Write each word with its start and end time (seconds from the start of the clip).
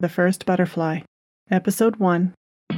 The 0.00 0.08
First 0.08 0.46
Butterfly, 0.46 1.00
Episode 1.50 1.96
1. 1.96 2.32
A 2.70 2.74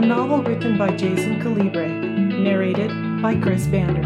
novel 0.00 0.42
written 0.42 0.76
by 0.76 0.96
Jason 0.96 1.40
Calibre, 1.40 1.86
narrated 1.86 2.90
by 3.22 3.40
Chris 3.40 3.66
Vander. 3.66 4.02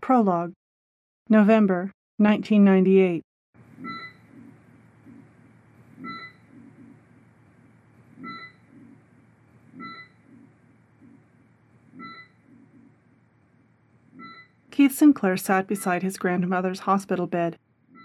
Prologue 0.00 0.52
November 1.32 1.92
1998. 2.16 3.22
Keith 14.72 14.92
Sinclair 14.92 15.36
sat 15.36 15.68
beside 15.68 16.02
his 16.02 16.16
grandmother's 16.16 16.80
hospital 16.80 17.28
bed, 17.28 17.56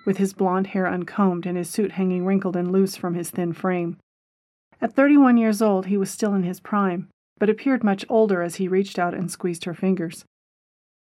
with 0.05 0.17
his 0.17 0.33
blond 0.33 0.67
hair 0.67 0.85
uncombed 0.85 1.47
and 1.47 1.57
his 1.57 1.67
suit 1.67 1.93
hanging 1.93 2.25
wrinkled 2.25 2.55
and 2.55 2.71
loose 2.71 2.95
from 2.95 3.15
his 3.15 3.31
thin 3.31 3.53
frame. 3.53 3.97
At 4.79 4.93
31 4.93 5.37
years 5.37 5.63
old, 5.63 5.87
he 5.87 5.97
was 5.97 6.11
still 6.11 6.35
in 6.35 6.43
his 6.43 6.59
prime, 6.59 7.09
but 7.39 7.49
appeared 7.49 7.83
much 7.83 8.05
older 8.07 8.43
as 8.43 8.57
he 8.57 8.67
reached 8.67 8.99
out 8.99 9.15
and 9.15 9.31
squeezed 9.31 9.65
her 9.65 9.73
fingers. 9.73 10.25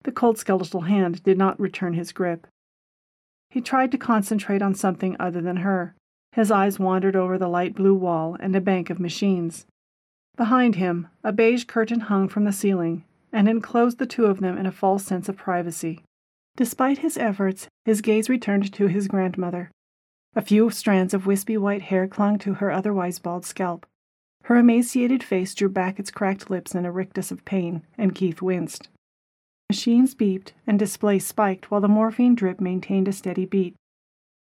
The 0.03 0.11
cold 0.11 0.37
skeletal 0.37 0.81
hand 0.81 1.23
did 1.23 1.37
not 1.37 1.59
return 1.59 1.93
his 1.93 2.11
grip. 2.11 2.47
He 3.49 3.61
tried 3.61 3.91
to 3.91 3.97
concentrate 3.97 4.61
on 4.61 4.75
something 4.75 5.15
other 5.19 5.41
than 5.41 5.57
her. 5.57 5.95
His 6.31 6.51
eyes 6.51 6.79
wandered 6.79 7.15
over 7.15 7.37
the 7.37 7.47
light 7.47 7.75
blue 7.75 7.93
wall 7.93 8.35
and 8.39 8.55
a 8.55 8.61
bank 8.61 8.89
of 8.89 8.99
machines. 8.99 9.65
Behind 10.35 10.75
him, 10.75 11.07
a 11.23 11.31
beige 11.31 11.65
curtain 11.65 12.01
hung 12.01 12.27
from 12.27 12.43
the 12.43 12.51
ceiling 12.51 13.03
and 13.31 13.47
enclosed 13.47 13.99
the 13.99 14.05
two 14.05 14.25
of 14.25 14.39
them 14.39 14.57
in 14.57 14.65
a 14.65 14.71
false 14.71 15.05
sense 15.05 15.29
of 15.29 15.37
privacy. 15.37 16.03
Despite 16.55 16.99
his 16.99 17.17
efforts, 17.17 17.67
his 17.85 18.01
gaze 18.01 18.29
returned 18.29 18.71
to 18.73 18.87
his 18.87 19.07
grandmother. 19.07 19.71
A 20.35 20.41
few 20.41 20.69
strands 20.71 21.13
of 21.13 21.25
wispy 21.25 21.57
white 21.57 21.83
hair 21.83 22.07
clung 22.07 22.39
to 22.39 22.55
her 22.55 22.71
otherwise 22.71 23.19
bald 23.19 23.45
scalp. 23.45 23.85
Her 24.43 24.57
emaciated 24.57 25.23
face 25.23 25.53
drew 25.53 25.69
back 25.69 25.99
its 25.99 26.11
cracked 26.11 26.49
lips 26.49 26.75
in 26.75 26.85
a 26.85 26.91
rictus 26.91 27.31
of 27.31 27.45
pain, 27.45 27.83
and 27.97 28.15
Keith 28.15 28.41
winced. 28.41 28.89
Machines 29.73 30.13
beeped 30.13 30.51
and 30.67 30.77
displays 30.77 31.25
spiked 31.25 31.71
while 31.71 31.81
the 31.81 31.87
morphine 31.87 32.35
drip 32.35 32.61
maintained 32.61 33.07
a 33.07 33.11
steady 33.11 33.47
beat. 33.47 33.73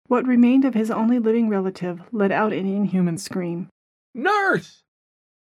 What 0.07 0.29
remained 0.29 0.65
of 0.65 0.75
his 0.75 0.93
only 0.93 1.19
living 1.19 1.49
relative 1.49 2.03
let 2.13 2.31
out 2.31 2.53
an 2.53 2.69
inhuman 2.69 3.19
scream. 3.19 3.67
Nurse! 4.15 4.81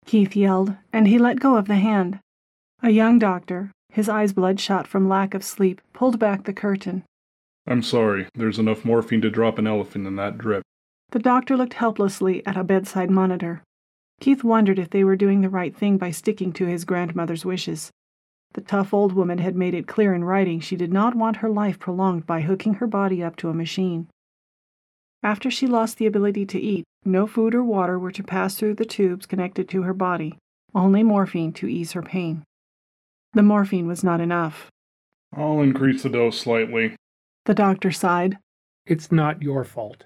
Keith 0.05 0.33
yelled, 0.33 0.77
and 0.93 1.09
he 1.09 1.19
let 1.19 1.41
go 1.41 1.57
of 1.57 1.67
the 1.67 1.75
hand. 1.75 2.19
A 2.83 2.89
young 2.89 3.19
doctor, 3.19 3.69
his 3.89 4.07
eyes 4.07 4.31
bloodshot 4.31 4.87
from 4.87 5.09
lack 5.09 5.33
of 5.33 5.43
sleep, 5.43 5.81
pulled 5.91 6.19
back 6.19 6.45
the 6.45 6.53
curtain. 6.53 7.03
I'm 7.67 7.83
sorry, 7.83 8.27
there's 8.33 8.59
enough 8.59 8.85
morphine 8.85 9.19
to 9.23 9.29
drop 9.29 9.59
an 9.59 9.67
elephant 9.67 10.07
in 10.07 10.15
that 10.15 10.37
drip. 10.37 10.63
The 11.09 11.19
doctor 11.19 11.57
looked 11.57 11.73
helplessly 11.73 12.47
at 12.47 12.55
a 12.55 12.63
bedside 12.63 13.11
monitor. 13.11 13.61
Keith 14.21 14.41
wondered 14.41 14.79
if 14.79 14.91
they 14.91 15.03
were 15.03 15.17
doing 15.17 15.41
the 15.41 15.49
right 15.49 15.75
thing 15.75 15.97
by 15.97 16.11
sticking 16.11 16.53
to 16.53 16.65
his 16.65 16.85
grandmother's 16.85 17.43
wishes. 17.43 17.91
The 18.55 18.61
tough 18.61 18.93
old 18.93 19.11
woman 19.11 19.39
had 19.39 19.57
made 19.57 19.73
it 19.73 19.85
clear 19.85 20.13
in 20.13 20.23
writing 20.23 20.61
she 20.61 20.77
did 20.77 20.93
not 20.93 21.13
want 21.13 21.37
her 21.37 21.49
life 21.49 21.77
prolonged 21.77 22.25
by 22.25 22.39
hooking 22.39 22.75
her 22.75 22.87
body 22.87 23.21
up 23.21 23.35
to 23.37 23.49
a 23.49 23.53
machine. 23.53 24.07
After 25.21 25.51
she 25.51 25.67
lost 25.67 25.97
the 25.97 26.05
ability 26.05 26.45
to 26.45 26.59
eat, 26.59 26.85
no 27.03 27.27
food 27.27 27.53
or 27.53 27.65
water 27.65 27.99
were 27.99 28.13
to 28.13 28.23
pass 28.23 28.55
through 28.55 28.75
the 28.75 28.85
tubes 28.85 29.25
connected 29.25 29.67
to 29.69 29.81
her 29.81 29.93
body, 29.93 30.37
only 30.73 31.03
morphine 31.03 31.51
to 31.51 31.67
ease 31.67 31.91
her 31.91 32.01
pain. 32.01 32.45
The 33.33 33.43
morphine 33.43 33.87
was 33.87 34.05
not 34.05 34.21
enough. 34.21 34.69
I'll 35.35 35.59
increase 35.59 36.03
the 36.03 36.09
dose 36.09 36.39
slightly. 36.39 36.95
The 37.43 37.53
doctor 37.53 37.91
sighed. 37.91 38.37
It's 38.85 39.11
not 39.11 39.41
your 39.41 39.65
fault. 39.65 40.05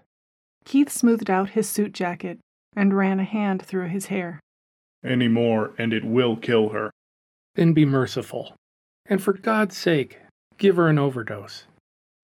Keith 0.66 0.90
smoothed 0.90 1.30
out 1.30 1.52
his 1.52 1.70
suit 1.70 1.94
jacket 1.94 2.40
and 2.76 2.98
ran 2.98 3.20
a 3.20 3.26
hand 3.26 3.62
through 3.62 3.90
his 3.90 4.08
hair. 4.08 4.40
Any 5.04 5.28
more, 5.28 5.76
and 5.78 5.94
it 5.94 6.04
will 6.04 6.36
kill 6.36 6.70
her. 6.70 6.90
Then 7.60 7.74
be 7.74 7.84
merciful. 7.84 8.56
And 9.06 9.22
for 9.22 9.34
God's 9.34 9.76
sake, 9.76 10.20
give 10.58 10.78
her 10.78 10.88
an 10.88 10.98
overdose. 10.98 11.66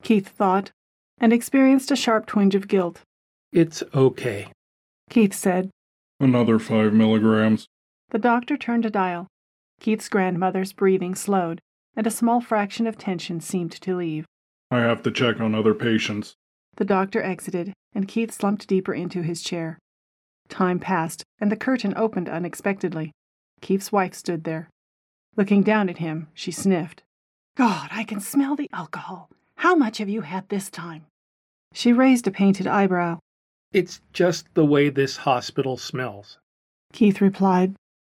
Keith 0.02 0.30
thought, 0.30 0.72
and 1.18 1.34
experienced 1.34 1.92
a 1.92 1.98
sharp 1.98 2.26
twinge 2.26 2.56
of 2.56 2.70
guilt. 2.70 3.02
It's 3.52 3.84
okay. 3.94 4.48
Keith 5.10 5.34
said. 5.34 5.72
Another 6.22 6.58
five 6.58 6.94
milligrams. 6.94 7.68
The 8.12 8.18
doctor 8.18 8.56
turned 8.56 8.86
a 8.86 8.90
dial. 8.90 9.28
Keith's 9.82 10.08
grandmother's 10.08 10.72
breathing 10.72 11.16
slowed, 11.16 11.60
and 11.98 12.08
a 12.08 12.12
small 12.12 12.40
fraction 12.40 12.88
of 12.88 12.98
tension 12.98 13.42
seemed 13.42 13.74
to 13.74 13.98
leave. 13.98 14.24
I 14.72 14.80
have 14.80 15.04
to 15.04 15.12
check 15.12 15.42
on 15.42 15.54
other 15.54 15.74
patients. 15.74 16.36
The 16.78 16.86
doctor 16.86 17.22
exited, 17.22 17.74
and 17.94 18.08
Keith 18.08 18.32
slumped 18.32 18.70
deeper 18.70 18.94
into 18.94 19.22
his 19.22 19.42
chair. 19.42 19.80
Time 20.48 20.80
passed, 20.80 21.26
and 21.42 21.52
the 21.52 21.58
curtain 21.58 21.94
opened 21.98 22.30
unexpectedly. 22.30 23.12
Keith's 23.60 23.92
wife 23.92 24.14
stood 24.14 24.46
there. 24.46 24.70
Looking 25.38 25.64
down 25.64 25.90
at 25.90 25.98
him, 25.98 26.28
she 26.34 26.52
sniffed. 26.52 27.04
God, 27.58 27.90
I 27.92 28.04
can 28.04 28.20
smell 28.20 28.56
the 28.56 28.70
alcohol. 28.72 29.30
How 29.58 29.76
much 29.76 29.98
have 29.98 30.10
you 30.10 30.22
had 30.22 30.48
this 30.48 30.70
time? 30.70 31.06
She 31.74 31.92
raised 31.92 32.28
a 32.28 32.32
painted 32.32 32.68
eyebrow. 32.68 33.20
It's 33.74 34.02
just 34.14 34.48
the 34.54 34.66
way 34.66 34.90
this 34.90 35.18
hospital 35.18 35.76
smells. 35.78 36.38
Keith 36.94 37.20
replied. 37.20 37.76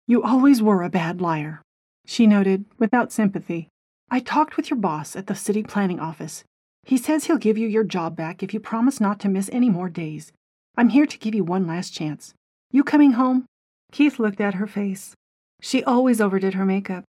You 0.06 0.22
always 0.22 0.60
were 0.60 0.82
a 0.82 0.90
bad 0.90 1.20
liar. 1.20 1.62
She 2.06 2.26
noted, 2.26 2.66
without 2.78 3.12
sympathy. 3.12 3.68
I 4.10 4.20
talked 4.20 4.56
with 4.56 4.70
your 4.70 4.78
boss 4.78 5.16
at 5.16 5.26
the 5.26 5.34
city 5.34 5.62
planning 5.62 5.98
office. 5.98 6.44
He 6.84 6.98
says 6.98 7.24
he'll 7.24 7.38
give 7.38 7.58
you 7.58 7.66
your 7.66 7.82
job 7.82 8.14
back 8.14 8.42
if 8.42 8.54
you 8.54 8.60
promise 8.60 9.00
not 9.00 9.18
to 9.20 9.28
miss 9.28 9.50
any 9.52 9.70
more 9.70 9.88
days. 9.88 10.32
I'm 10.76 10.90
here 10.90 11.06
to 11.06 11.18
give 11.18 11.34
you 11.34 11.42
one 11.42 11.66
last 11.66 11.94
chance. 11.94 12.34
You 12.70 12.84
coming 12.84 13.12
home? 13.12 13.46
Keith 13.90 14.18
looked 14.18 14.40
at 14.40 14.54
her 14.54 14.66
face. 14.66 15.14
She 15.60 15.82
always 15.84 16.20
overdid 16.20 16.54
her 16.54 16.64
makeup. 16.64 17.04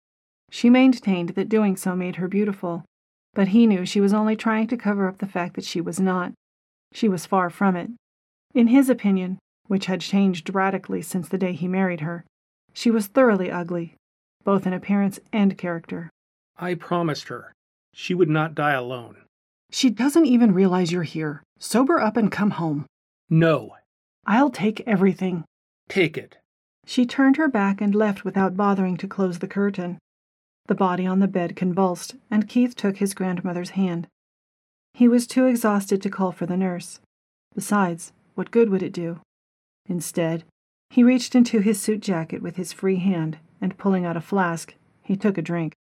She 0.50 0.68
maintained 0.68 1.30
that 1.30 1.48
doing 1.48 1.76
so 1.76 1.96
made 1.96 2.16
her 2.16 2.28
beautiful, 2.28 2.84
but 3.34 3.48
he 3.48 3.66
knew 3.66 3.86
she 3.86 4.00
was 4.00 4.12
only 4.12 4.36
trying 4.36 4.66
to 4.68 4.76
cover 4.76 5.08
up 5.08 5.18
the 5.18 5.26
fact 5.26 5.54
that 5.54 5.64
she 5.64 5.80
was 5.80 5.98
not. 5.98 6.32
She 6.92 7.08
was 7.08 7.26
far 7.26 7.48
from 7.48 7.76
it. 7.76 7.90
In 8.54 8.66
his 8.66 8.90
opinion, 8.90 9.38
which 9.66 9.86
had 9.86 10.00
changed 10.00 10.54
radically 10.54 11.00
since 11.00 11.28
the 11.28 11.38
day 11.38 11.52
he 11.52 11.68
married 11.68 12.00
her, 12.00 12.24
she 12.74 12.90
was 12.90 13.06
thoroughly 13.06 13.50
ugly, 13.50 13.96
both 14.44 14.66
in 14.66 14.72
appearance 14.72 15.18
and 15.32 15.56
character. 15.56 16.10
I 16.58 16.74
promised 16.74 17.28
her 17.28 17.52
she 17.94 18.14
would 18.14 18.28
not 18.28 18.54
die 18.54 18.72
alone. 18.72 19.16
She 19.70 19.90
doesn't 19.90 20.26
even 20.26 20.52
realize 20.52 20.92
you're 20.92 21.02
here. 21.02 21.42
Sober 21.58 22.00
up 22.00 22.16
and 22.16 22.30
come 22.30 22.52
home. 22.52 22.86
No. 23.30 23.76
I'll 24.26 24.50
take 24.50 24.82
everything. 24.86 25.44
Take 25.88 26.16
it. 26.16 26.38
She 26.86 27.06
turned 27.06 27.36
her 27.36 27.48
back 27.48 27.80
and 27.80 27.94
left 27.94 28.24
without 28.24 28.56
bothering 28.56 28.96
to 28.98 29.08
close 29.08 29.38
the 29.38 29.48
curtain. 29.48 29.98
The 30.66 30.74
body 30.74 31.06
on 31.06 31.20
the 31.20 31.28
bed 31.28 31.56
convulsed, 31.56 32.16
and 32.30 32.48
Keith 32.48 32.74
took 32.76 32.98
his 32.98 33.14
grandmother's 33.14 33.70
hand. 33.70 34.06
He 34.94 35.08
was 35.08 35.26
too 35.26 35.46
exhausted 35.46 36.02
to 36.02 36.10
call 36.10 36.32
for 36.32 36.46
the 36.46 36.56
nurse. 36.56 37.00
Besides, 37.54 38.12
what 38.34 38.50
good 38.50 38.70
would 38.70 38.82
it 38.82 38.92
do? 38.92 39.20
Instead, 39.88 40.44
he 40.90 41.02
reached 41.02 41.34
into 41.34 41.60
his 41.60 41.80
suit 41.80 42.00
jacket 42.00 42.42
with 42.42 42.56
his 42.56 42.72
free 42.72 42.96
hand, 42.96 43.38
and 43.60 43.78
pulling 43.78 44.04
out 44.04 44.16
a 44.16 44.20
flask, 44.20 44.74
he 45.02 45.16
took 45.16 45.38
a 45.38 45.42
drink. 45.42 45.74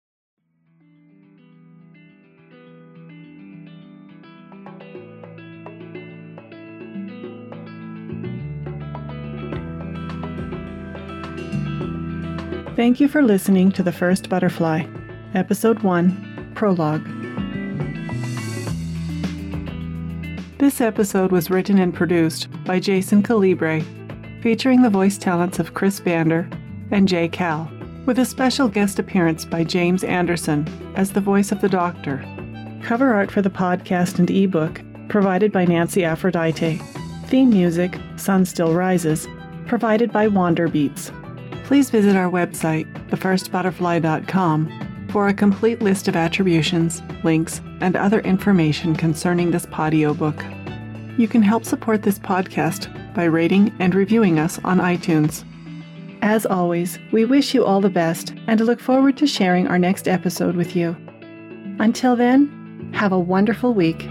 Thank 12.76 13.02
you 13.02 13.10
for 13.10 13.22
listening 13.22 13.74
to 13.74 13.84
The 13.84 13.92
First 13.92 14.30
Butterfly, 14.30 14.86
Episode 15.34 15.80
1, 15.80 16.54
Prologue. 16.56 17.06
This 20.58 20.80
episode 20.80 21.34
was 21.34 21.50
written 21.50 21.80
and 21.80 21.94
produced 21.94 22.48
by 22.64 22.80
Jason 22.80 23.24
Calibre, 23.24 23.82
featuring 24.42 24.82
the 24.82 24.90
voice 24.90 25.18
talents 25.18 25.60
of 25.60 25.74
Chris 25.74 26.00
Vander 26.00 26.50
and 26.92 27.10
Jay 27.10 27.28
Cal, 27.28 27.70
with 28.06 28.20
a 28.20 28.26
special 28.26 28.70
guest 28.70 29.00
appearance 29.00 29.44
by 29.44 29.66
James 29.66 30.06
Anderson 30.06 30.66
as 30.96 31.12
the 31.12 31.20
voice 31.20 31.52
of 31.52 31.60
the 31.60 31.70
Doctor. 31.70 32.24
Cover 32.82 33.14
art 33.14 33.30
for 33.30 33.42
the 33.42 33.50
podcast 33.50 34.18
and 34.18 34.32
ebook 34.32 34.80
provided 35.10 35.52
by 35.52 35.66
Nancy 35.66 36.06
Aphrodite. 36.06 36.82
Theme 37.26 37.50
music, 37.50 37.98
Sun 38.16 38.46
Still 38.46 38.74
Rises, 38.74 39.28
provided 39.68 40.14
by 40.14 40.30
Wander 40.30 40.70
Beats. 40.70 41.12
Please 41.64 41.90
visit 41.90 42.16
our 42.16 42.30
website, 42.30 42.92
thefirstbutterfly.com, 43.10 45.08
for 45.12 45.28
a 45.28 45.34
complete 45.34 45.82
list 45.82 46.08
of 46.08 46.16
attributions, 46.16 47.02
links, 47.24 47.62
and 47.82 47.96
other 47.96 48.22
information 48.22 48.96
concerning 48.96 49.52
this 49.52 49.66
book. 49.66 50.44
You 51.18 51.28
can 51.28 51.42
help 51.42 51.66
support 51.66 52.04
this 52.04 52.18
podcast 52.18 53.14
by 53.14 53.26
rating 53.26 53.74
and 53.80 53.94
reviewing 53.94 54.40
us 54.40 54.60
on 54.64 54.80
iTunes. 54.80 55.44
As 56.22 56.46
always, 56.46 57.00
we 57.12 57.26
wish 57.26 57.54
you 57.54 57.66
all 57.66 57.82
the 57.82 57.90
best 57.90 58.34
and 58.48 58.62
look 58.62 58.80
forward 58.80 59.18
to 59.18 59.28
sharing 59.28 59.68
our 59.68 59.80
next 59.80 60.08
episode 60.08 60.56
with 60.56 60.76
you. 60.76 60.96
Until 61.80 62.16
then, 62.16 62.92
have 62.94 63.12
a 63.12 63.20
wonderful 63.20 63.74
week 63.74 64.08